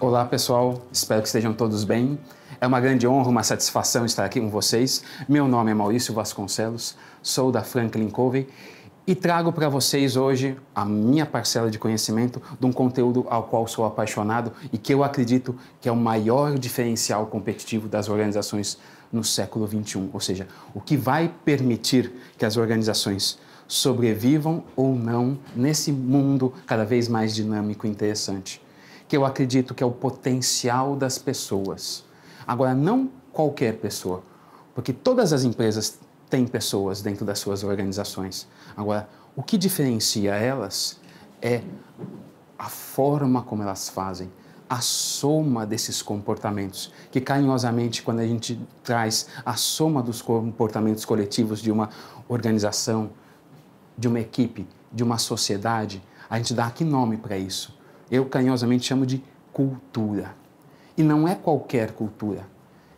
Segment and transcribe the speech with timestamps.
[0.00, 2.20] Olá pessoal, espero que estejam todos bem.
[2.60, 5.02] É uma grande honra, uma satisfação estar aqui com vocês.
[5.28, 8.46] Meu nome é Maurício Vasconcelos, sou da Franklin Covey
[9.04, 13.66] e trago para vocês hoje a minha parcela de conhecimento de um conteúdo ao qual
[13.66, 18.78] sou apaixonado e que eu acredito que é o maior diferencial competitivo das organizações
[19.12, 25.36] no século 21, ou seja, o que vai permitir que as organizações sobrevivam ou não
[25.56, 28.67] nesse mundo cada vez mais dinâmico e interessante
[29.08, 32.04] que eu acredito que é o potencial das pessoas.
[32.46, 34.22] Agora, não qualquer pessoa,
[34.74, 35.98] porque todas as empresas
[36.28, 38.46] têm pessoas dentro das suas organizações.
[38.76, 41.00] Agora, o que diferencia elas
[41.40, 41.62] é
[42.58, 44.30] a forma como elas fazem,
[44.68, 51.60] a soma desses comportamentos, que carinhosamente, quando a gente traz a soma dos comportamentos coletivos
[51.60, 51.88] de uma
[52.28, 53.10] organização,
[53.96, 57.77] de uma equipe, de uma sociedade, a gente dá que nome para isso?
[58.10, 60.34] Eu carinhosamente chamo de cultura.
[60.96, 62.46] E não é qualquer cultura,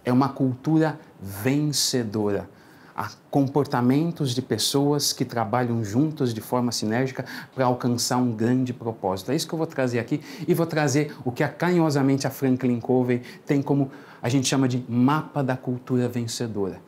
[0.04, 2.48] é uma cultura vencedora.
[2.96, 9.32] Há comportamentos de pessoas que trabalham juntas de forma sinérgica para alcançar um grande propósito.
[9.32, 12.78] É isso que eu vou trazer aqui e vou trazer o que carinhosamente a Franklin
[12.78, 13.90] Covey tem como
[14.22, 16.80] a gente chama de mapa da cultura vencedora.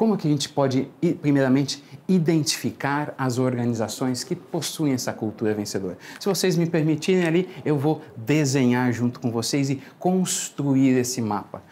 [0.00, 5.98] Como que a gente pode, primeiramente, identificar as organizações que possuem essa cultura vencedora?
[6.18, 11.62] Se vocês me permitirem ali, eu vou desenhar junto com vocês e construir esse mapa.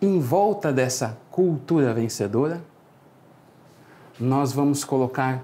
[0.00, 2.62] Em volta dessa cultura vencedora,
[4.20, 5.42] nós vamos colocar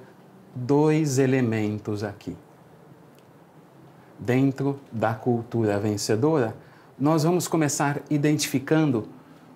[0.55, 2.37] dois elementos aqui.
[4.17, 6.55] Dentro da cultura vencedora,
[6.97, 9.09] nós vamos começar identificando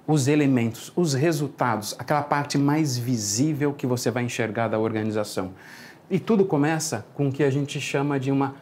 [0.07, 5.53] os elementos, os resultados, aquela parte mais visível que você vai enxergar da organização.
[6.09, 8.55] E tudo começa com o que a gente chama de uma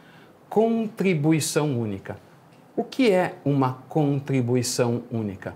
[0.48, 2.16] contribuição única.
[2.74, 5.54] O que é uma contribuição única?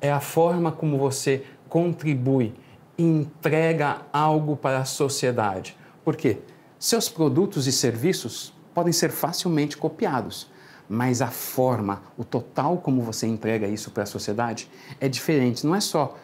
[0.00, 2.52] É a forma como você contribui,
[2.98, 5.76] entrega algo para a sociedade.
[6.04, 6.38] Por quê?
[6.78, 10.50] Seus produtos e serviços podem ser facilmente copiados
[10.92, 14.70] mas a forma, o total como você entrega isso para a sociedade
[15.00, 15.66] é diferente.
[15.66, 16.18] Não é só,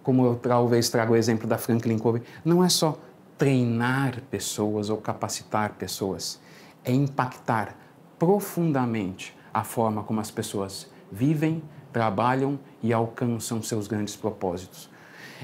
[0.00, 2.96] como eu talvez trago o exemplo da Franklin Covey, não é só
[3.36, 6.38] treinar pessoas ou capacitar pessoas,
[6.84, 7.76] é impactar
[8.16, 11.60] profundamente a forma como as pessoas vivem,
[11.92, 14.88] trabalham e alcançam seus grandes propósitos.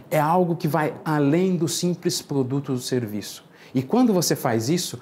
[0.09, 3.44] É algo que vai além do simples produto ou serviço.
[3.75, 5.00] E quando você faz isso,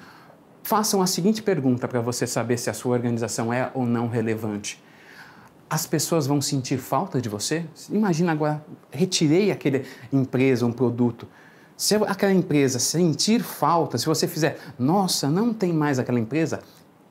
[0.67, 4.83] Façam a seguinte pergunta para você saber se a sua organização é ou não relevante.
[5.69, 7.63] As pessoas vão sentir falta de você?
[7.89, 8.61] Imagina agora,
[8.91, 11.25] retirei aquela empresa, um produto.
[11.77, 16.59] Se aquela empresa sentir falta, se você fizer, nossa, não tem mais aquela empresa,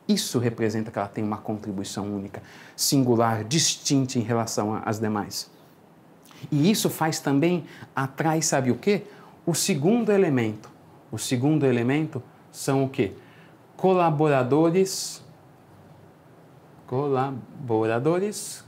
[0.06, 2.42] isso representa que ela tem uma contribuição única,
[2.76, 5.50] singular, distinta em relação às demais.
[6.52, 9.04] E isso faz também atrás, sabe o quê?
[9.46, 10.68] O segundo elemento.
[11.10, 13.14] O segundo elemento são o quê?
[13.76, 15.22] Colaboradores
[16.86, 18.64] colaboradores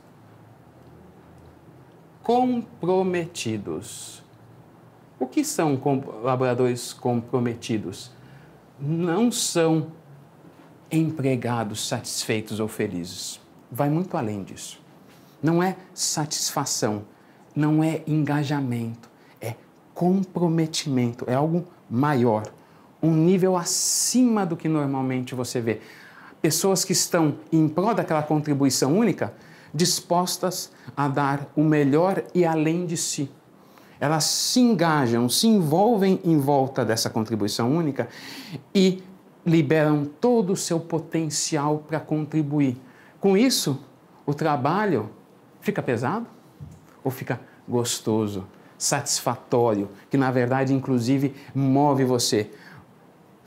[2.22, 4.22] comprometidos.
[5.18, 8.12] O que são colaboradores comprometidos?
[8.78, 9.88] Não são
[10.90, 13.40] empregados satisfeitos ou felizes.
[13.70, 14.80] Vai muito além disso.
[15.42, 17.04] Não é satisfação,
[17.54, 19.08] não é engajamento,
[19.40, 19.54] é
[19.94, 22.44] comprometimento, é algo maior
[23.02, 25.80] um nível acima do que normalmente você vê.
[26.40, 29.32] Pessoas que estão em prol daquela contribuição única,
[29.72, 33.30] dispostas a dar o melhor e além de si.
[34.00, 38.08] Elas se engajam, se envolvem em volta dessa contribuição única
[38.74, 39.02] e
[39.44, 42.76] liberam todo o seu potencial para contribuir.
[43.20, 43.80] Com isso,
[44.24, 45.10] o trabalho
[45.60, 46.26] fica pesado
[47.02, 48.46] ou fica gostoso,
[48.76, 52.50] satisfatório, que na verdade, inclusive, move você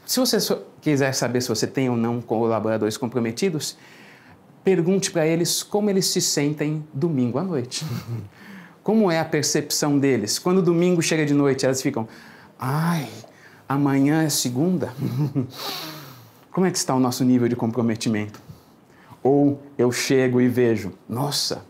[0.06, 0.38] se você
[0.82, 3.78] quiser saber se você tem ou não colaboradores comprometidos,
[4.64, 7.86] pergunte para eles como eles se sentem domingo à noite.
[8.84, 10.40] Como é a percepção deles?
[10.40, 12.08] Quando domingo chega de noite, elas ficam,
[12.58, 13.08] ai,
[13.70, 14.92] amanhã é segunda?
[16.52, 18.42] Como é que está o nosso nível de comprometimento?
[19.22, 21.64] Ou eu chego e vejo, nossa,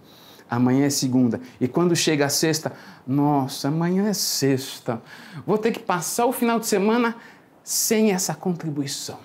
[0.50, 1.42] amanhã é segunda.
[1.60, 2.72] E quando chega a sexta,
[3.06, 5.02] nossa, amanhã é sexta.
[5.46, 7.16] Vou ter que passar o final de semana
[7.64, 9.20] sem essa contribuição.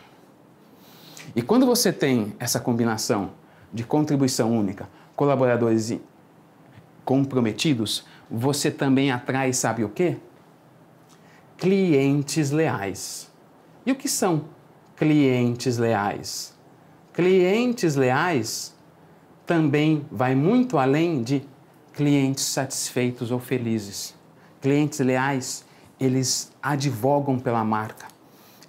[1.34, 3.32] E quando você tem essa combinação
[3.72, 5.92] de contribuição única, colaboradores
[7.04, 10.16] comprometidos, você também atrai, sabe o quê?
[11.56, 13.30] Clientes leais.
[13.84, 14.46] E o que são
[14.96, 16.54] clientes leais?
[17.12, 18.74] Clientes leais
[19.46, 21.42] também vai muito além de
[21.92, 24.14] clientes satisfeitos ou felizes.
[24.60, 25.64] Clientes leais,
[25.98, 28.06] eles advogam pela marca,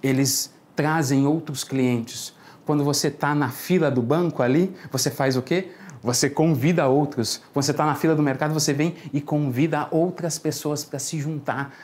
[0.02, 2.32] eles trazem outros clientes.
[2.64, 5.70] Quando você está na fila do banco ali, você faz o quê?
[6.02, 7.40] Você convida outros.
[7.52, 11.18] Quando você está na fila do mercado, você vem e convida outras pessoas para se
[11.18, 11.74] juntar.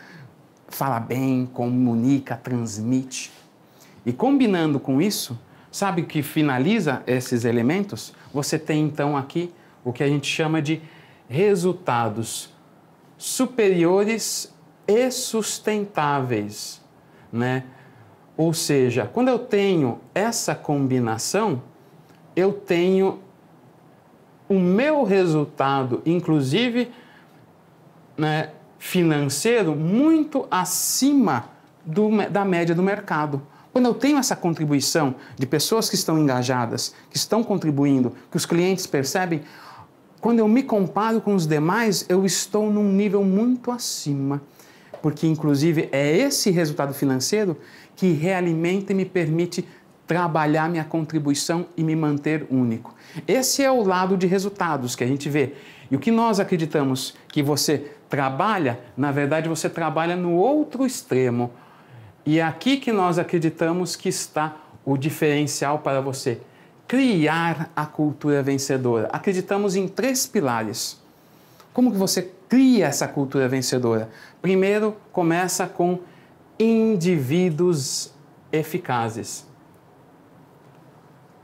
[0.69, 3.32] Fala bem, comunica, transmite.
[4.06, 5.38] E combinando com isso,
[5.72, 8.14] sabe o que finaliza esses elementos?
[8.32, 9.52] Você tem então aqui
[9.84, 10.81] o que a gente chama de
[11.28, 12.50] resultados
[13.16, 14.52] superiores
[14.87, 16.81] e sustentáveis,
[17.32, 17.64] né?
[18.36, 21.62] Ou seja, quando eu tenho essa combinação,
[22.34, 23.20] eu tenho
[24.48, 26.90] o meu resultado, inclusive
[28.16, 31.48] né, financeiro, muito acima
[31.84, 33.42] do, da média do mercado.
[33.72, 38.46] Quando eu tenho essa contribuição de pessoas que estão engajadas, que estão contribuindo, que os
[38.46, 39.42] clientes percebem,
[40.20, 44.40] quando eu me comparo com os demais, eu estou num nível muito acima.
[45.04, 47.58] Porque, inclusive, é esse resultado financeiro
[47.94, 49.68] que realimenta e me permite
[50.06, 52.94] trabalhar minha contribuição e me manter único.
[53.28, 55.52] Esse é o lado de resultados que a gente vê.
[55.90, 61.50] E o que nós acreditamos que você trabalha, na verdade, você trabalha no outro extremo.
[62.24, 64.56] E é aqui que nós acreditamos que está
[64.86, 66.40] o diferencial para você
[66.88, 69.10] criar a cultura vencedora.
[69.12, 70.98] Acreditamos em três pilares.
[71.74, 74.08] Como que você cria essa cultura vencedora?
[74.40, 75.98] Primeiro, começa com
[76.56, 78.14] indivíduos
[78.52, 79.44] eficazes.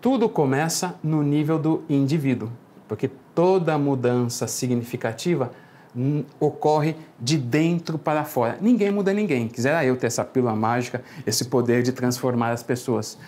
[0.00, 2.48] Tudo começa no nível do indivíduo,
[2.86, 5.50] porque toda mudança significativa
[6.38, 8.56] ocorre de dentro para fora.
[8.60, 9.48] Ninguém muda ninguém.
[9.48, 13.18] Quisera eu ter essa pílula mágica, esse poder de transformar as pessoas.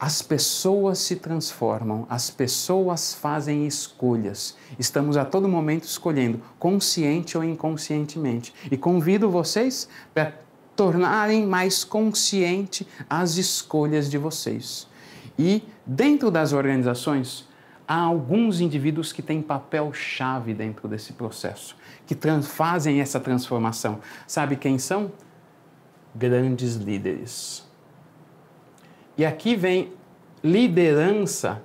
[0.00, 4.56] As pessoas se transformam, as pessoas fazem escolhas.
[4.78, 8.54] Estamos a todo momento escolhendo, consciente ou inconscientemente.
[8.70, 10.34] E convido vocês para
[10.76, 14.86] tornarem mais consciente as escolhas de vocês.
[15.36, 17.48] E dentro das organizações,
[17.86, 21.74] há alguns indivíduos que têm papel-chave dentro desse processo,
[22.06, 23.98] que fazem essa transformação.
[24.28, 25.10] Sabe quem são?
[26.14, 27.67] Grandes líderes.
[29.18, 29.92] E aqui vem
[30.44, 31.60] liderança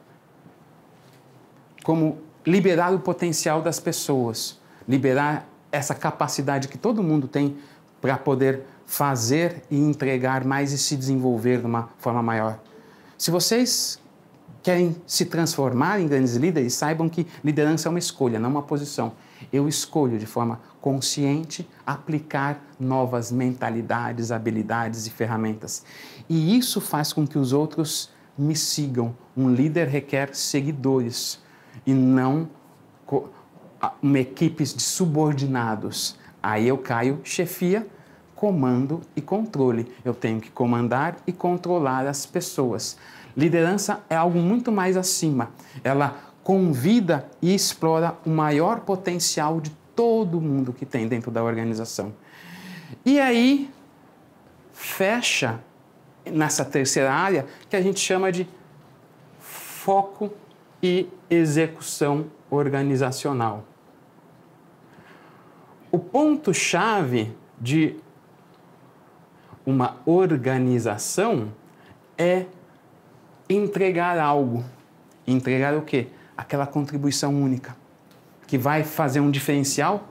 [1.83, 7.55] como liberar o potencial das pessoas, liberar essa capacidade que todo mundo tem
[8.01, 12.59] para poder fazer e entregar mais e se desenvolver de uma forma maior.
[13.17, 13.99] Se vocês
[14.63, 19.11] querem se transformar em grandes líderes, saibam que liderança é uma escolha, não uma posição.
[19.51, 25.83] Eu escolho de forma consciente aplicar novas mentalidades, habilidades e ferramentas.
[26.29, 29.15] E isso faz com que os outros me sigam.
[29.35, 31.39] Um líder requer seguidores
[31.85, 32.49] e não
[34.01, 36.15] uma equipe de subordinados.
[36.41, 37.85] Aí eu caio chefia
[38.43, 39.89] comando e controle.
[40.03, 42.97] Eu tenho que comandar e controlar as pessoas.
[43.35, 45.51] Liderança é algo muito mais acima.
[45.83, 52.13] Ela convida e explora o maior potencial de todo mundo que tem dentro da organização.
[53.05, 53.71] E aí
[54.73, 55.59] fecha
[56.25, 58.47] nessa terceira área que a gente chama de
[59.39, 60.31] foco
[60.81, 63.63] e execução organizacional.
[65.91, 67.95] O ponto-chave de
[69.65, 71.53] uma organização
[72.17, 72.45] é
[73.49, 74.63] entregar algo.
[75.25, 76.07] Entregar o quê?
[76.35, 77.75] Aquela contribuição única
[78.47, 80.09] que vai fazer um diferencial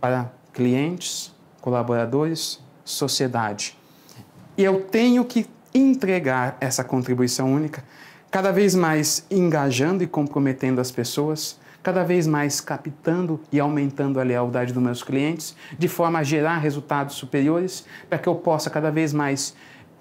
[0.00, 3.76] para clientes, colaboradores, sociedade.
[4.56, 7.82] E eu tenho que entregar essa contribuição única,
[8.30, 14.22] cada vez mais engajando e comprometendo as pessoas, cada vez mais captando e aumentando a
[14.22, 18.90] lealdade dos meus clientes, de forma a gerar resultados superiores, para que eu possa cada
[18.90, 19.54] vez mais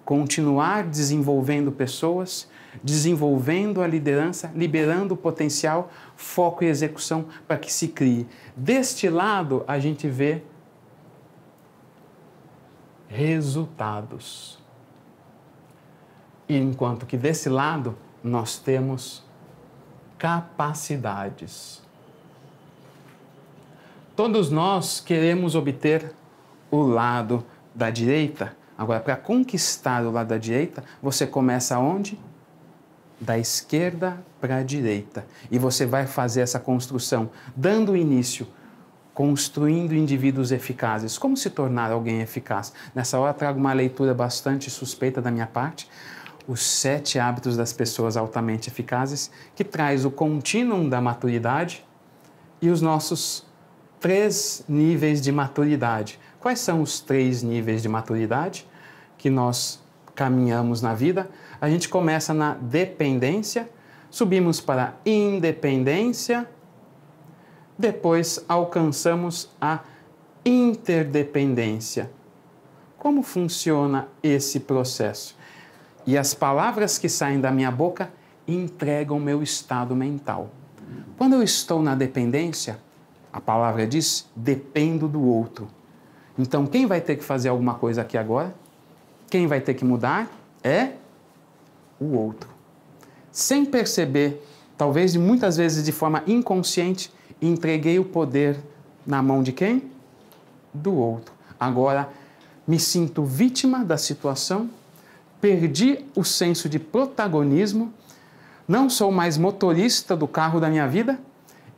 [0.05, 2.47] continuar desenvolvendo pessoas,
[2.83, 8.27] desenvolvendo a liderança, liberando o potencial, foco e execução para que se crie.
[8.55, 10.43] Deste lado, a gente vê
[13.07, 14.59] resultados.
[16.47, 19.23] Enquanto que desse lado, nós temos
[20.19, 21.81] capacidades.
[24.15, 26.13] Todos nós queremos obter
[26.69, 27.43] o lado
[27.73, 28.55] da direita.
[28.77, 32.19] Agora, para conquistar o lado da direita, você começa onde?
[33.19, 35.25] Da esquerda para a direita.
[35.49, 38.45] E você vai fazer essa construção, dando início,
[39.13, 41.17] construindo indivíduos eficazes.
[41.17, 42.73] Como se tornar alguém eficaz?
[42.93, 45.89] Nessa hora, trago uma leitura bastante suspeita da minha parte.
[46.47, 51.85] os sete hábitos das pessoas altamente eficazes, que traz o contínuo da maturidade
[52.61, 53.45] e os nossos
[53.99, 56.19] três níveis de maturidade.
[56.39, 58.67] Quais são os três níveis de maturidade
[59.17, 59.81] que nós
[60.13, 61.29] caminhamos na vida?
[61.59, 63.69] A gente começa na dependência,
[64.09, 66.47] subimos para independência,
[67.77, 69.79] depois alcançamos a
[70.45, 72.11] interdependência.
[72.97, 75.35] Como funciona esse processo?
[76.07, 78.11] E as palavras que saem da minha boca
[78.47, 80.51] entregam meu estado mental.
[81.17, 82.79] Quando eu estou na dependência,
[83.35, 85.67] a palavra diz: dependo do outro.
[86.39, 88.55] Então, quem vai ter que fazer alguma coisa aqui agora?
[89.29, 90.31] Quem vai ter que mudar
[90.63, 90.91] é
[91.99, 92.49] o outro.
[93.33, 94.41] Sem perceber,
[94.77, 97.11] talvez muitas vezes de forma inconsciente,
[97.41, 98.57] entreguei o poder
[99.05, 99.83] na mão de quem?
[100.73, 101.33] Do outro.
[101.59, 102.07] Agora,
[102.65, 104.69] me sinto vítima da situação
[105.41, 107.93] perdi o senso de protagonismo,
[108.65, 111.19] não sou mais motorista do carro da minha vida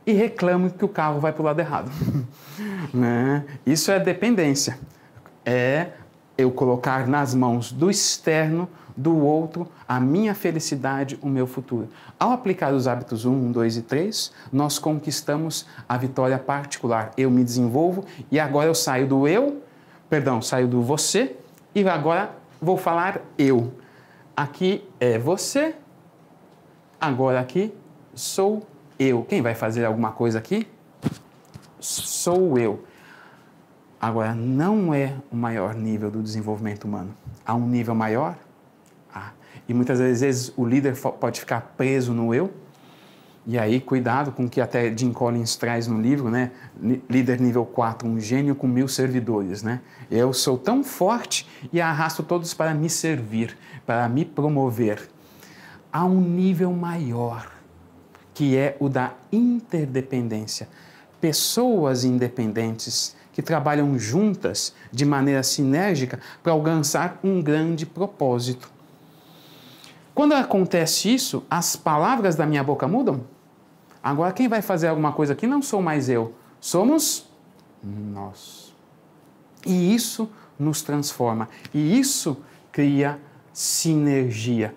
[0.08, 1.90] e reclamo que o carro vai para o lado errado.
[2.94, 3.44] né?
[3.66, 4.78] Isso é dependência.
[5.44, 5.88] É
[6.38, 11.90] eu colocar nas mãos do externo, do outro, a minha felicidade, o meu futuro.
[12.18, 17.10] Ao aplicar os hábitos 1, 2 e 3, nós conquistamos a vitória particular.
[17.14, 19.62] Eu me desenvolvo e agora eu saio do eu,
[20.08, 21.36] perdão, saio do você
[21.74, 23.74] e agora vou falar eu.
[24.34, 25.74] Aqui é você,
[26.98, 27.74] agora aqui
[28.14, 28.77] sou eu.
[29.28, 30.66] Quem vai fazer alguma coisa aqui?
[31.78, 32.84] Sou eu.
[34.00, 37.14] Agora, não é o maior nível do desenvolvimento humano.
[37.46, 38.36] Há um nível maior?
[39.14, 39.30] Há.
[39.68, 42.52] E muitas vezes o líder pode ficar preso no eu
[43.50, 46.50] e aí, cuidado com o que até Jim Collins traz no livro, né?
[47.08, 49.80] Líder nível 4, um gênio com mil servidores, né?
[50.10, 55.00] Eu sou tão forte e arrasto todos para me servir, para me promover.
[55.90, 57.50] Há um nível maior,
[58.38, 60.68] que é o da interdependência.
[61.20, 68.70] Pessoas independentes que trabalham juntas de maneira sinérgica para alcançar um grande propósito.
[70.14, 73.22] Quando acontece isso, as palavras da minha boca mudam?
[74.00, 77.28] Agora, quem vai fazer alguma coisa aqui não sou mais eu, somos
[77.82, 78.72] nós.
[79.66, 81.48] E isso nos transforma.
[81.74, 82.36] E isso
[82.70, 83.18] cria
[83.52, 84.72] sinergia.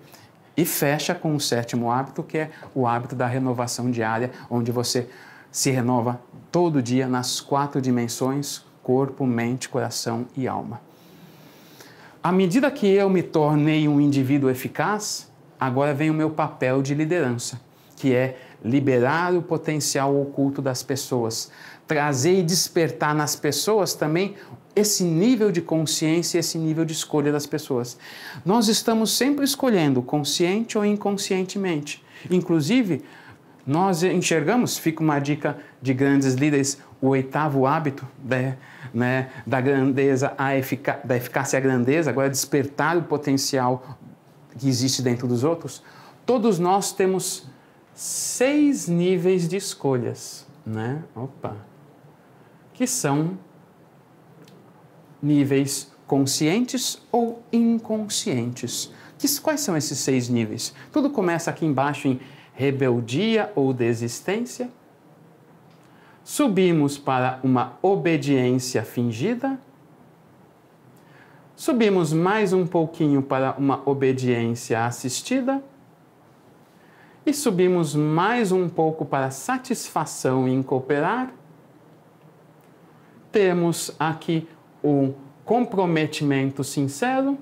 [0.55, 5.07] E fecha com o sétimo hábito, que é o hábito da renovação diária, onde você
[5.51, 10.81] se renova todo dia nas quatro dimensões: corpo, mente, coração e alma.
[12.23, 16.93] À medida que eu me tornei um indivíduo eficaz, agora vem o meu papel de
[16.93, 17.59] liderança,
[17.95, 21.51] que é liberar o potencial oculto das pessoas,
[21.91, 24.35] trazer e despertar nas pessoas também
[24.73, 27.97] esse nível de consciência, esse nível de escolha das pessoas.
[28.45, 32.01] Nós estamos sempre escolhendo, consciente ou inconscientemente.
[32.29, 33.03] Inclusive,
[33.67, 38.55] nós enxergamos, fica uma dica de grandes líderes, o oitavo hábito né,
[38.93, 43.97] né, da grandeza, a efic da eficácia à grandeza, agora despertar o potencial
[44.57, 45.83] que existe dentro dos outros.
[46.25, 47.47] Todos nós temos
[47.93, 51.03] seis níveis de escolhas, né?
[51.13, 51.70] Opa.
[52.81, 53.37] Que são
[55.21, 58.91] níveis conscientes ou inconscientes.
[59.43, 60.73] Quais são esses seis níveis?
[60.91, 62.19] Tudo começa aqui embaixo em
[62.55, 64.67] rebeldia ou desistência.
[66.23, 69.59] Subimos para uma obediência fingida.
[71.55, 75.63] Subimos mais um pouquinho para uma obediência assistida
[77.23, 81.31] e subimos mais um pouco para satisfação em cooperar.
[83.31, 84.47] Temos aqui
[84.83, 85.13] o
[85.45, 87.37] comprometimento sincero.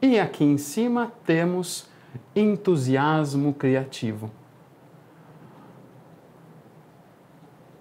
[0.00, 1.88] E aqui em cima temos
[2.34, 4.30] entusiasmo criativo.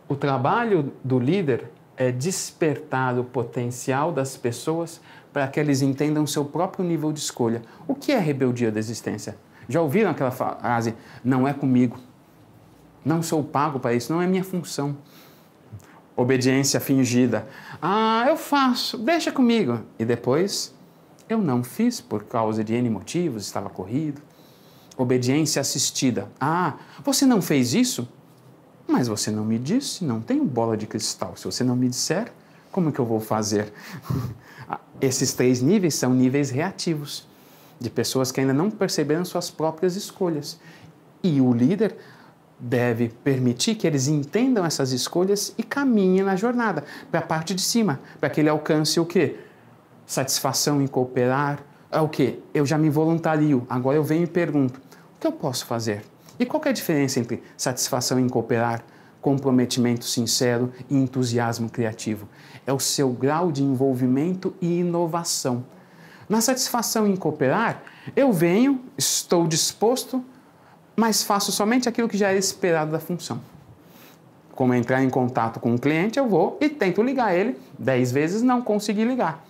[0.07, 4.99] O trabalho do líder é despertar o potencial das pessoas
[5.31, 7.61] para que eles entendam seu próprio nível de escolha.
[7.87, 9.37] O que é rebeldia da existência?
[9.67, 11.99] Já ouviram aquela frase, não é comigo?
[13.05, 14.97] Não sou pago para isso, não é minha função.
[16.19, 17.47] Obediência fingida.
[17.81, 19.79] Ah, eu faço, deixa comigo.
[19.97, 20.75] E depois,
[21.29, 24.21] eu não fiz por causa de N motivos, estava corrido.
[24.97, 26.29] Obediência assistida.
[26.37, 26.73] Ah,
[27.05, 28.05] você não fez isso?
[28.85, 31.37] Mas você não me disse, não tenho bola de cristal.
[31.37, 32.33] Se você não me disser,
[32.69, 33.71] como que eu vou fazer?
[34.99, 37.25] Esses três níveis são níveis reativos,
[37.79, 40.59] de pessoas que ainda não perceberam suas próprias escolhas.
[41.23, 41.95] E o líder
[42.59, 47.61] deve permitir que eles entendam essas escolhas e caminhem na jornada para a parte de
[47.61, 49.37] cima, para que ele alcance o quê?
[50.05, 52.39] Satisfação em cooperar, é o que?
[52.53, 56.03] Eu já me voluntario, agora eu venho e pergunto: o que eu posso fazer?
[56.39, 58.83] E qual é a diferença entre satisfação em cooperar,
[59.21, 62.27] comprometimento sincero e entusiasmo criativo?
[62.65, 65.65] É o seu grau de envolvimento e inovação.
[66.29, 67.81] Na satisfação em cooperar,
[68.15, 70.23] eu venho, estou disposto,
[70.99, 73.39] mas faço somente aquilo que já é esperado da função.
[74.51, 77.57] Como entrar em contato com o cliente, eu vou e tento ligar ele.
[77.77, 79.41] Dez vezes não consegui ligar.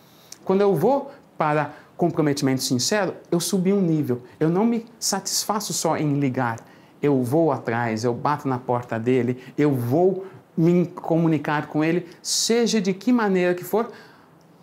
[0.46, 4.22] Quando eu vou para comprometimento sincero, eu subi um nível.
[4.40, 6.60] Eu não me satisfaço só em ligar.
[7.02, 12.80] Eu vou atrás, eu bato na porta dele, eu vou me comunicar com ele, seja
[12.80, 13.92] de que maneira que for.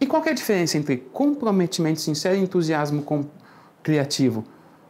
[0.01, 3.05] E qual é a diferença entre comprometimento sincero e entusiasmo
[3.83, 4.45] criativo?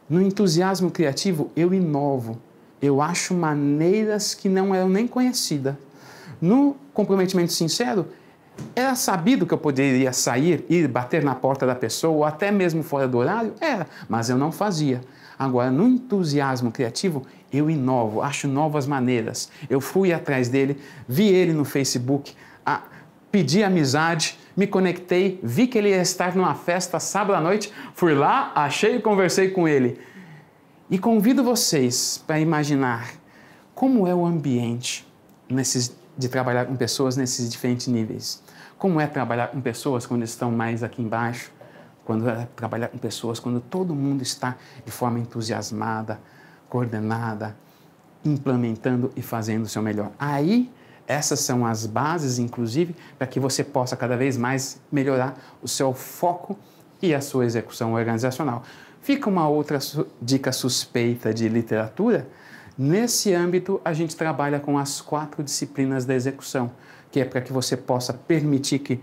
[0.09, 2.37] No entusiasmo criativo, eu inovo,
[2.81, 5.75] eu acho maneiras que não eram nem conhecidas.
[6.39, 8.07] No comprometimento sincero,
[8.75, 12.83] era sabido que eu poderia sair, ir bater na porta da pessoa, ou até mesmo
[12.83, 13.53] fora do horário?
[13.59, 15.01] Era, mas eu não fazia.
[15.37, 19.49] Agora, no entusiasmo criativo, eu inovo, acho novas maneiras.
[19.69, 22.33] Eu fui atrás dele, vi ele no Facebook,
[23.37, 28.15] pedi amizade, me conectei, vi que ele ia estar numa festa sábado à noite, fui
[28.15, 29.99] lá, achei e conversei com ele.
[30.89, 33.11] E convido vocês para imaginar
[33.75, 35.07] como é o ambiente
[35.47, 38.41] nesses, de trabalhar com pessoas nesses diferentes níveis.
[38.75, 41.51] Como é trabalhar com pessoas quando estão mais aqui embaixo,
[42.03, 46.19] quando é trabalhar com pessoas quando todo mundo está de forma entusiasmada,
[46.67, 47.55] coordenada,
[48.25, 50.09] implementando e fazendo o seu melhor.
[50.17, 50.71] Aí,
[51.07, 55.93] essas são as bases, inclusive, para que você possa cada vez mais melhorar o seu
[55.93, 56.57] foco
[57.01, 58.63] e a sua execução organizacional.
[59.01, 59.79] Fica uma outra
[60.21, 62.27] dica suspeita de literatura.
[62.77, 66.71] Nesse âmbito, a gente trabalha com as quatro disciplinas da execução,
[67.09, 68.99] que é para que você possa permitir que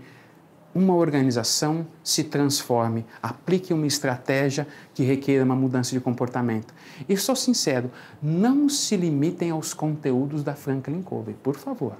[0.75, 6.73] uma organização se transforme, aplique uma estratégia que requer uma mudança de comportamento.
[7.07, 7.89] E sou sincero,
[8.21, 11.95] não se limitem aos conteúdos da Franklin Covey, por favor.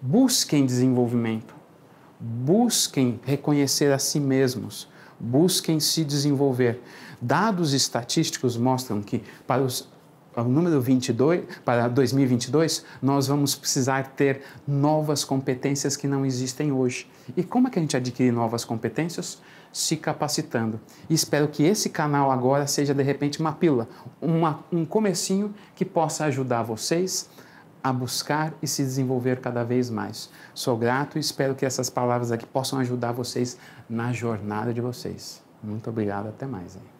[0.00, 1.56] Busquem desenvolvimento,
[2.20, 6.80] busquem reconhecer a si mesmos, busquem se desenvolver.
[7.20, 9.88] Dados estatísticos mostram que para os
[10.34, 17.10] o número 22, para 2022, nós vamos precisar ter novas competências que não existem hoje.
[17.36, 19.40] E como é que a gente adquire novas competências?
[19.72, 20.80] Se capacitando.
[21.08, 23.88] E espero que esse canal agora seja de repente uma pílula,
[24.20, 27.28] uma, um comecinho que possa ajudar vocês
[27.82, 30.30] a buscar e se desenvolver cada vez mais.
[30.54, 35.42] Sou grato e espero que essas palavras aqui possam ajudar vocês na jornada de vocês.
[35.62, 36.76] Muito obrigado, até mais.
[36.76, 36.91] Hein?